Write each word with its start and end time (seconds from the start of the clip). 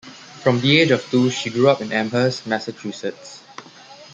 From 0.41 0.59
the 0.61 0.79
age 0.79 0.89
of 0.89 1.05
two, 1.11 1.29
she 1.29 1.51
grew 1.51 1.69
up 1.69 1.79
in 1.79 1.91
Amherst, 1.91 2.47
Massachusetts. 2.47 3.43